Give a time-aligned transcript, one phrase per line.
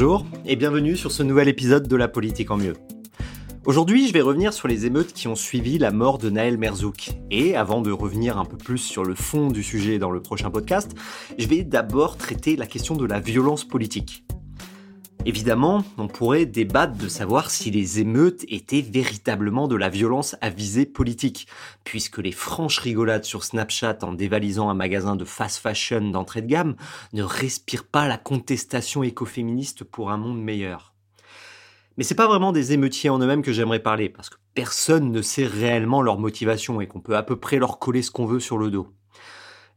[0.00, 2.74] Bonjour et bienvenue sur ce nouvel épisode de La politique en mieux.
[3.66, 7.10] Aujourd'hui, je vais revenir sur les émeutes qui ont suivi la mort de Naël Merzouk.
[7.32, 10.52] Et avant de revenir un peu plus sur le fond du sujet dans le prochain
[10.52, 10.92] podcast,
[11.36, 14.22] je vais d'abord traiter la question de la violence politique.
[15.24, 20.48] Évidemment, on pourrait débattre de savoir si les émeutes étaient véritablement de la violence à
[20.48, 21.48] visée politique,
[21.84, 26.46] puisque les franches rigolades sur Snapchat en dévalisant un magasin de fast fashion d'entrée de
[26.46, 26.76] gamme
[27.12, 30.94] ne respirent pas la contestation écoféministe pour un monde meilleur.
[31.98, 35.20] Mais c'est pas vraiment des émeutiers en eux-mêmes que j'aimerais parler, parce que personne ne
[35.20, 38.40] sait réellement leur motivation et qu'on peut à peu près leur coller ce qu'on veut
[38.40, 38.94] sur le dos.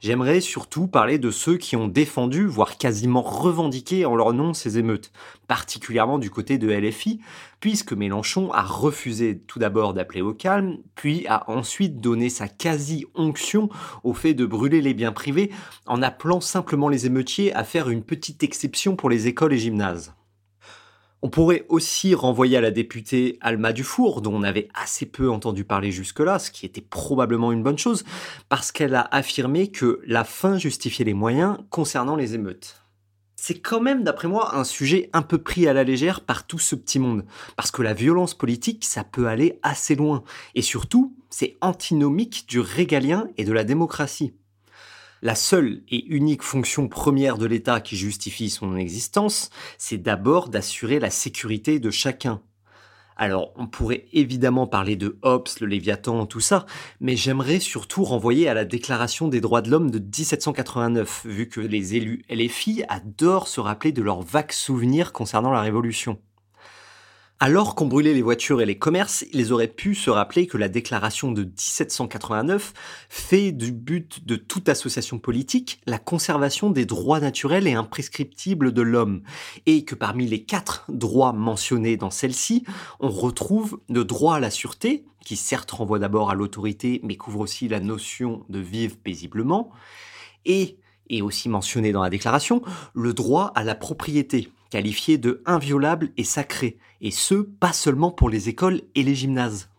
[0.01, 4.79] J'aimerais surtout parler de ceux qui ont défendu, voire quasiment revendiqué en leur nom ces
[4.79, 5.12] émeutes,
[5.47, 7.22] particulièrement du côté de LFI,
[7.59, 13.69] puisque Mélenchon a refusé tout d'abord d'appeler au calme, puis a ensuite donné sa quasi-onction
[14.03, 15.51] au fait de brûler les biens privés
[15.85, 20.16] en appelant simplement les émeutiers à faire une petite exception pour les écoles et gymnases.
[21.24, 25.64] On pourrait aussi renvoyer à la députée Alma Dufour, dont on avait assez peu entendu
[25.64, 28.04] parler jusque-là, ce qui était probablement une bonne chose,
[28.50, 32.82] parce qu'elle a affirmé que la fin justifiait les moyens concernant les émeutes.
[33.36, 36.59] C'est quand même, d'après moi, un sujet un peu pris à la légère par tout
[36.59, 37.24] ce petit monde,
[37.56, 40.24] parce que la violence politique, ça peut aller assez loin,
[40.56, 44.34] et surtout, c'est antinomique du régalien et de la démocratie.
[45.24, 51.00] La seule et unique fonction première de l'État qui justifie son existence, c'est d'abord d'assurer
[51.00, 52.42] la sécurité de chacun.
[53.18, 56.66] Alors, on pourrait évidemment parler de Hobbes, le Léviathan, tout ça,
[57.00, 61.62] mais j'aimerais surtout renvoyer à la Déclaration des droits de l'homme de 1789, vu que
[61.62, 66.18] les élus LFI adorent se rappeler de leurs vagues souvenirs concernant la Révolution.
[67.44, 70.69] Alors qu'on brûlait les voitures et les commerces, ils auraient pu se rappeler que la
[70.69, 72.72] déclaration de 1789
[73.09, 78.84] fait du but de toute association politique la conservation des droits naturels et imprescriptibles de
[78.84, 79.24] l'homme,
[79.66, 82.63] et que parmi les quatre droits mentionnés dans celle-ci,
[83.00, 87.40] on retrouve le droit à la sûreté, qui certes renvoie d'abord à l'autorité, mais couvre
[87.40, 89.72] aussi la notion de vivre paisiblement,
[90.46, 90.78] et,
[91.09, 92.62] est aussi mentionné dans la déclaration,
[92.94, 98.30] le droit à la propriété, qualifié de inviolable et sacré, et ce, pas seulement pour
[98.30, 99.70] les écoles et les gymnases.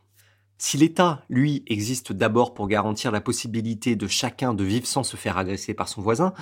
[0.65, 5.17] Si l'État, lui, existe d'abord pour garantir la possibilité de chacun de vivre sans se
[5.17, 6.35] faire agresser par son voisin,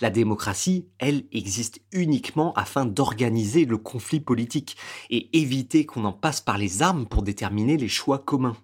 [0.00, 4.76] la démocratie, elle, existe uniquement afin d'organiser le conflit politique
[5.10, 8.56] et éviter qu'on en passe par les armes pour déterminer les choix communs.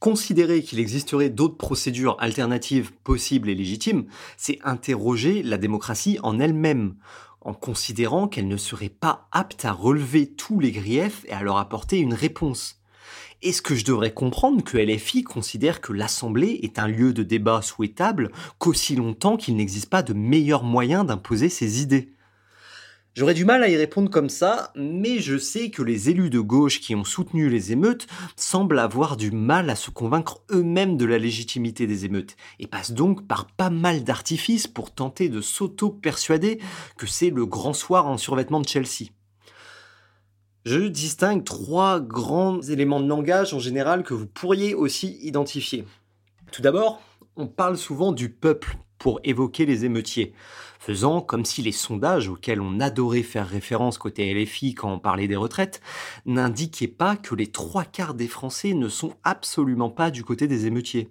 [0.00, 4.06] Considérer qu'il existerait d'autres procédures alternatives possibles et légitimes,
[4.36, 6.96] c'est interroger la démocratie en elle-même,
[7.44, 11.58] en considérant qu'elle ne serait pas apte à relever tous les griefs et à leur
[11.58, 12.80] apporter une réponse.
[13.42, 17.60] Est-ce que je devrais comprendre que LFI considère que l'Assemblée est un lieu de débat
[17.60, 22.13] souhaitable qu'aussi longtemps qu'il n'existe pas de meilleur moyen d'imposer ses idées?
[23.16, 26.40] J'aurais du mal à y répondre comme ça, mais je sais que les élus de
[26.40, 31.04] gauche qui ont soutenu les émeutes semblent avoir du mal à se convaincre eux-mêmes de
[31.04, 36.58] la légitimité des émeutes, et passent donc par pas mal d'artifices pour tenter de s'auto-persuader
[36.96, 39.12] que c'est le grand soir en survêtement de Chelsea.
[40.64, 45.84] Je distingue trois grands éléments de langage en général que vous pourriez aussi identifier.
[46.50, 47.00] Tout d'abord,
[47.36, 50.32] on parle souvent du peuple pour évoquer les émeutiers,
[50.80, 55.28] faisant comme si les sondages auxquels on adorait faire référence côté LFI quand on parlait
[55.28, 55.82] des retraites
[56.24, 60.64] n'indiquaient pas que les trois quarts des Français ne sont absolument pas du côté des
[60.64, 61.10] émeutiers.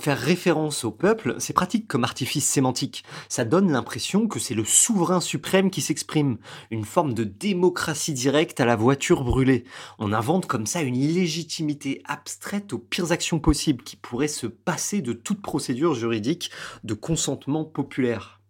[0.00, 3.02] Faire référence au peuple, c'est pratique comme artifice sémantique.
[3.28, 6.38] Ça donne l'impression que c'est le souverain suprême qui s'exprime,
[6.70, 9.64] une forme de démocratie directe à la voiture brûlée.
[9.98, 15.02] On invente comme ça une légitimité abstraite aux pires actions possibles qui pourraient se passer
[15.02, 16.52] de toute procédure juridique
[16.84, 18.40] de consentement populaire.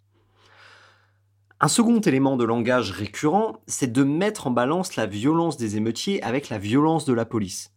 [1.60, 6.22] Un second élément de langage récurrent, c'est de mettre en balance la violence des émeutiers
[6.22, 7.72] avec la violence de la police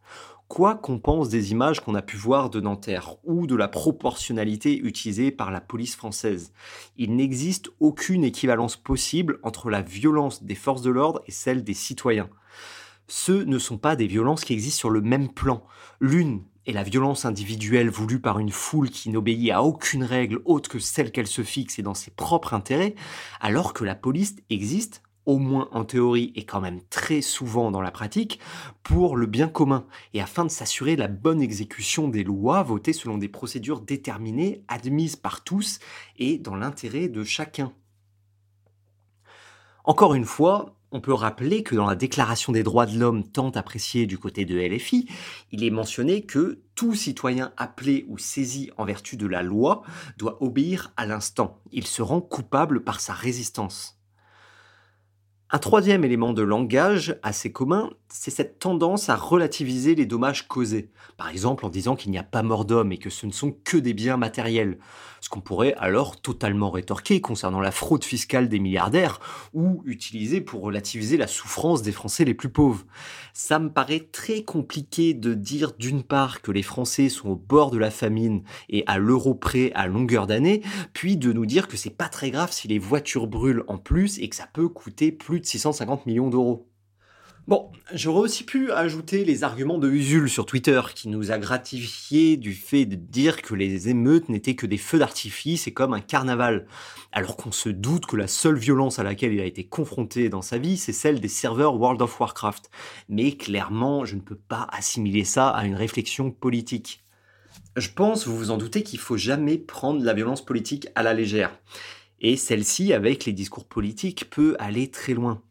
[0.51, 4.77] quoi qu'on pense des images qu'on a pu voir de Nanterre ou de la proportionnalité
[4.77, 6.51] utilisée par la police française.
[6.97, 11.73] Il n'existe aucune équivalence possible entre la violence des forces de l'ordre et celle des
[11.73, 12.29] citoyens.
[13.07, 15.63] Ce ne sont pas des violences qui existent sur le même plan.
[16.01, 20.69] L'une est la violence individuelle voulue par une foule qui n'obéit à aucune règle autre
[20.69, 22.95] que celle qu'elle se fixe et dans ses propres intérêts,
[23.39, 27.81] alors que la police existe au moins en théorie et quand même très souvent dans
[27.81, 28.39] la pratique,
[28.83, 33.17] pour le bien commun et afin de s'assurer la bonne exécution des lois votées selon
[33.17, 35.79] des procédures déterminées, admises par tous
[36.17, 37.71] et dans l'intérêt de chacun.
[39.83, 43.49] Encore une fois, on peut rappeler que dans la Déclaration des droits de l'homme tant
[43.51, 45.07] appréciée du côté de LFI,
[45.51, 49.83] il est mentionné que tout citoyen appelé ou saisi en vertu de la loi
[50.17, 51.61] doit obéir à l'instant.
[51.71, 54.00] Il se rend coupable par sa résistance.
[55.53, 60.91] Un troisième élément de langage assez commun, c'est cette tendance à relativiser les dommages causés.
[61.17, 63.51] Par exemple en disant qu'il n'y a pas mort d'homme et que ce ne sont
[63.65, 64.77] que des biens matériels.
[65.19, 69.19] Ce qu'on pourrait alors totalement rétorquer concernant la fraude fiscale des milliardaires
[69.53, 72.85] ou utiliser pour relativiser la souffrance des Français les plus pauvres.
[73.33, 77.71] Ça me paraît très compliqué de dire d'une part que les Français sont au bord
[77.71, 80.63] de la famine et à l'euro près à longueur d'année,
[80.93, 84.17] puis de nous dire que c'est pas très grave si les voitures brûlent en plus
[84.19, 86.71] et que ça peut coûter plus de 650 millions d'euros.
[87.47, 92.37] Bon, j'aurais aussi pu ajouter les arguments de Usul sur Twitter, qui nous a gratifié
[92.37, 96.01] du fait de dire que les émeutes n'étaient que des feux d'artifice et comme un
[96.01, 96.67] carnaval,
[97.11, 100.43] alors qu'on se doute que la seule violence à laquelle il a été confronté dans
[100.43, 102.69] sa vie, c'est celle des serveurs World of Warcraft.
[103.09, 107.03] Mais clairement, je ne peux pas assimiler ça à une réflexion politique.
[107.75, 111.13] Je pense, vous vous en doutez, qu'il faut jamais prendre la violence politique à la
[111.13, 111.57] légère.
[112.21, 115.41] Et celle-ci, avec les discours politiques, peut aller très loin.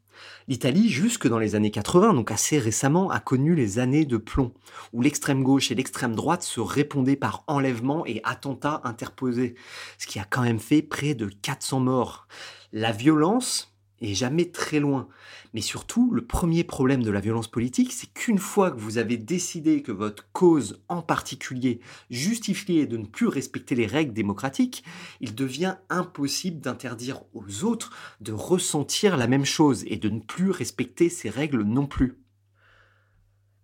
[0.47, 4.53] L'Italie, jusque dans les années 80, donc assez récemment, a connu les années de plomb,
[4.93, 9.55] où l'extrême gauche et l'extrême droite se répondaient par enlèvement et attentats interposés,
[9.99, 12.29] ce qui a quand même fait près de 400 morts.
[12.73, 13.70] La violence,
[14.01, 15.09] et jamais très loin.
[15.55, 19.17] Mais surtout, le premier problème de la violence politique, c'est qu'une fois que vous avez
[19.17, 21.81] décidé que votre cause en particulier
[22.11, 24.85] justifiait de ne plus respecter les règles démocratiques,
[25.21, 30.51] il devient impossible d'interdire aux autres de ressentir la même chose et de ne plus
[30.51, 32.19] respecter ces règles non plus.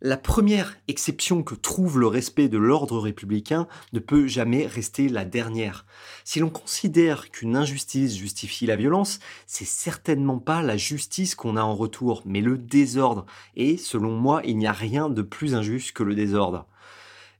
[0.07, 5.25] La première exception que trouve le respect de l'ordre républicain ne peut jamais rester la
[5.25, 5.85] dernière.
[6.23, 9.19] Si l'on considère qu'une injustice justifie la violence,
[9.49, 13.27] c'est certainement pas la justice qu'on a en retour, mais le désordre.
[13.57, 16.69] Et selon moi, il n'y a rien de plus injuste que le désordre.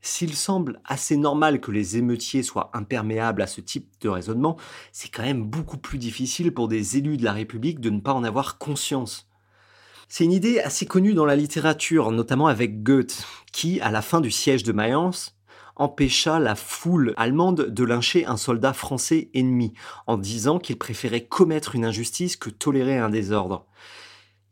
[0.01, 4.57] S'il semble assez normal que les émeutiers soient imperméables à ce type de raisonnement,
[4.91, 8.13] c'est quand même beaucoup plus difficile pour des élus de la République de ne pas
[8.13, 9.26] en avoir conscience.
[10.09, 14.21] C'est une idée assez connue dans la littérature, notamment avec Goethe, qui, à la fin
[14.21, 15.37] du siège de Mayence,
[15.75, 19.75] empêcha la foule allemande de lyncher un soldat français ennemi,
[20.07, 23.67] en disant qu'il préférait commettre une injustice que tolérer un désordre.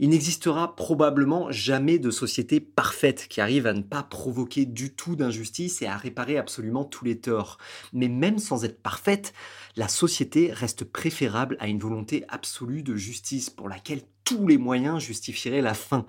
[0.01, 5.15] Il n'existera probablement jamais de société parfaite qui arrive à ne pas provoquer du tout
[5.15, 7.59] d'injustice et à réparer absolument tous les torts.
[7.93, 9.33] Mais même sans être parfaite,
[9.77, 15.01] la société reste préférable à une volonté absolue de justice pour laquelle tous les moyens
[15.01, 16.07] justifieraient la fin.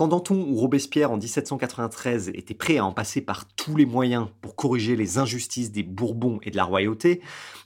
[0.00, 4.28] Quand Danton ou Robespierre en 1793 étaient prêts à en passer par tous les moyens
[4.40, 7.20] pour corriger les injustices des Bourbons et de la royauté,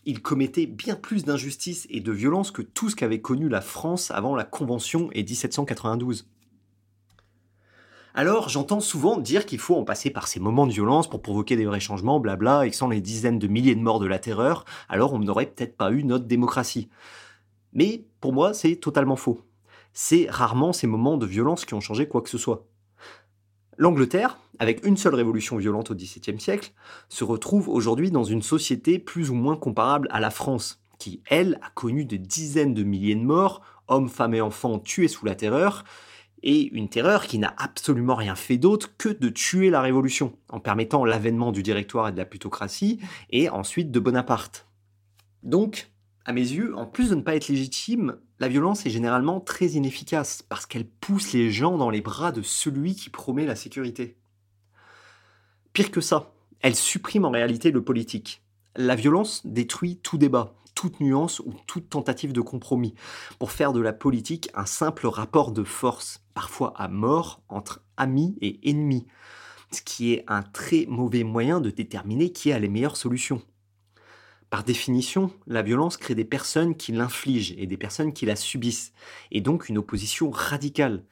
[0.04, 4.10] ils commettaient bien plus d'injustices et de violences que tout ce qu'avait connu la France
[4.10, 6.26] avant la Convention et 1792.
[8.14, 11.54] Alors j'entends souvent dire qu'il faut en passer par ces moments de violence pour provoquer
[11.54, 14.18] des vrais changements, blabla, et que sans les dizaines de milliers de morts de la
[14.18, 16.88] terreur, alors on n'aurait peut-être pas eu notre démocratie.
[17.72, 19.40] Mais pour moi, c'est totalement faux
[19.94, 22.66] c'est rarement ces moments de violence qui ont changé quoi que ce soit.
[23.76, 26.72] L'Angleterre, avec une seule révolution violente au XVIIe siècle,
[27.08, 31.58] se retrouve aujourd'hui dans une société plus ou moins comparable à la France, qui, elle,
[31.62, 35.34] a connu des dizaines de milliers de morts, hommes, femmes et enfants tués sous la
[35.34, 35.84] terreur,
[36.42, 40.60] et une terreur qui n'a absolument rien fait d'autre que de tuer la révolution, en
[40.60, 44.68] permettant l'avènement du directoire et de la plutocratie, et ensuite de Bonaparte.
[45.42, 45.90] Donc,
[46.24, 49.68] à mes yeux, en plus de ne pas être légitime, la violence est généralement très
[49.68, 54.16] inefficace parce qu'elle pousse les gens dans les bras de celui qui promet la sécurité.
[55.72, 58.42] Pire que ça, elle supprime en réalité le politique.
[58.76, 62.94] La violence détruit tout débat, toute nuance ou toute tentative de compromis,
[63.38, 68.36] pour faire de la politique un simple rapport de force, parfois à mort, entre amis
[68.40, 69.06] et ennemis,
[69.70, 73.42] ce qui est un très mauvais moyen de déterminer qui a les meilleures solutions.
[74.50, 78.92] Par définition, la violence crée des personnes qui l'infligent et des personnes qui la subissent,
[79.30, 81.04] et donc une opposition radicale.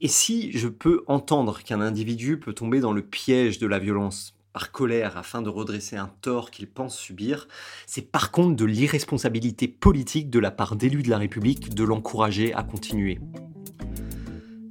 [0.00, 4.34] Et si je peux entendre qu'un individu peut tomber dans le piège de la violence,
[4.52, 7.46] par colère afin de redresser un tort qu'il pense subir,
[7.86, 12.52] c'est par contre de l'irresponsabilité politique de la part d'élus de la République de l'encourager
[12.54, 13.20] à continuer.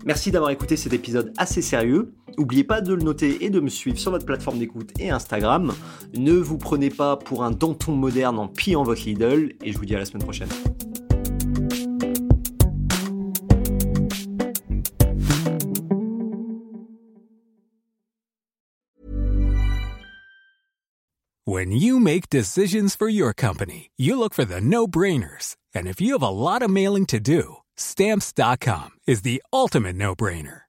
[0.06, 2.14] Merci d'avoir écouté cet épisode assez sérieux.
[2.40, 5.74] N'oubliez pas de le noter et de me suivre sur votre plateforme d'écoute et Instagram.
[6.18, 9.86] Ne vous prenez pas pour un danton moderne en pillant votre Lidl et je vous
[9.86, 10.48] dis à la semaine prochaine.
[21.46, 25.58] When you make decisions for your company, you look for the no-brainers.
[25.76, 30.14] And if you have a lot of mailing to do, Stamps.com is the ultimate no
[30.14, 30.69] brainer.